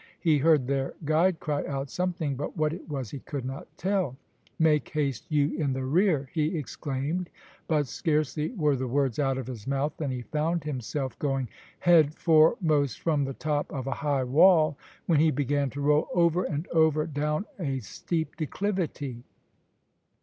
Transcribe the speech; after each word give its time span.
He 0.19 0.39
heard 0.39 0.65
their 0.65 0.95
guide 1.05 1.39
cry 1.39 1.63
out 1.67 1.91
something, 1.91 2.35
but 2.35 2.57
what 2.57 2.73
it 2.73 2.89
was 2.89 3.11
he 3.11 3.19
could 3.19 3.45
not 3.45 3.67
tell. 3.77 4.17
"Make 4.57 4.89
haste 4.89 5.27
you 5.29 5.55
in 5.55 5.73
the 5.73 5.85
rear," 5.85 6.27
he 6.33 6.57
exclaimed, 6.57 7.29
but 7.67 7.85
scarcely 7.85 8.49
were 8.53 8.75
the 8.75 8.87
words 8.87 9.19
out 9.19 9.37
of 9.37 9.45
his 9.45 9.67
mouth 9.67 9.93
than 9.97 10.09
he 10.09 10.23
found 10.23 10.63
himself 10.63 11.19
going 11.19 11.49
headforemost 11.85 12.99
from 12.99 13.25
the 13.25 13.35
top 13.35 13.71
of 13.71 13.85
a 13.85 13.91
high 14.01 14.23
wall, 14.23 14.75
when 15.05 15.19
he 15.19 15.29
began 15.29 15.69
to 15.69 15.81
roll 15.81 16.07
over 16.15 16.45
and 16.45 16.67
over, 16.69 17.05
down 17.05 17.45
a 17.59 17.77
steep 17.77 18.35
declivity. 18.37 19.21